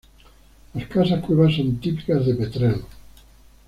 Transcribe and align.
Las 0.73 0.87
casas-cueva 0.87 1.47
son 1.51 1.75
típicas 1.79 2.25
de 2.25 2.33
Petrel. 2.33 2.81